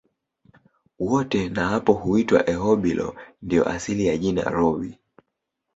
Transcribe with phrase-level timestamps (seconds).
[0.99, 4.97] Wote na hapo huitwa Erhobilo ndio asili ya jina Rhobi